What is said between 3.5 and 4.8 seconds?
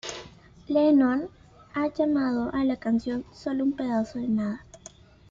un pedazo de nada".